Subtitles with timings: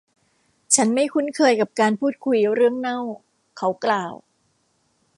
[0.75, 2.99] 'ฉันไม่คุ้นเคยกับการพูดคุยเรื่องเน่า'
[3.57, 4.13] เขากล่าว